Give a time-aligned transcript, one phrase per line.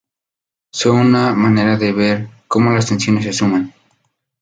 [0.73, 3.71] Son una manera de "ver" como las tensiones se suman.